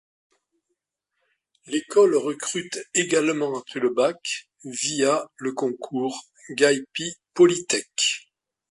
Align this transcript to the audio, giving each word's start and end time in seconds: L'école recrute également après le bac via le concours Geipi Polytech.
L'école 1.67 2.15
recrute 2.15 2.79
également 2.95 3.55
après 3.59 3.79
le 3.79 3.91
bac 3.93 4.49
via 4.63 5.27
le 5.35 5.51
concours 5.53 6.23
Geipi 6.57 7.13
Polytech. 7.35 8.27